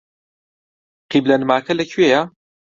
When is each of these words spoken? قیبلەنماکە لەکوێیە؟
قیبلەنماکە 1.09 1.73
لەکوێیە؟ 1.79 2.21